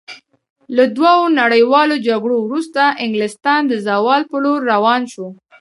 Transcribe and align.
له 0.75 0.83
دوو 0.95 1.19
نړیوالو 1.41 1.95
جګړو 2.07 2.37
وروسته 2.41 2.81
انګلستان 3.05 3.61
د 3.67 3.73
زوال 3.87 4.21
په 4.31 4.37
لور 4.43 4.59
روان 4.73 5.01
شو. 5.13 5.27